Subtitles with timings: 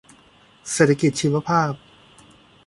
[0.71, 1.71] เศรษฐกิจชีวภาพ